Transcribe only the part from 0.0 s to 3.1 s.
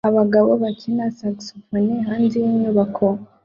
abagabo bakina saxafone hanze yinyubako